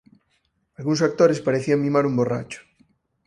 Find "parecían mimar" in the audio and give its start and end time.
1.47-2.05